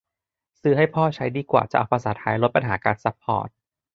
[0.61, 3.49] ซื้อให้พ่อใช้ดีกว่า จะเอาภาษาไทย ลดปัญหาการซัพพอร์ต!